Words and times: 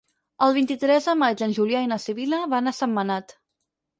El 0.45 0.53
vint-i-tres 0.53 1.09
de 1.09 1.13
maig 1.23 1.43
en 1.47 1.53
Julià 1.59 1.83
i 1.87 1.91
na 1.91 1.99
Sibil·la 2.05 2.39
van 2.57 2.71
a 2.71 2.75
Sentmenat. 2.79 3.37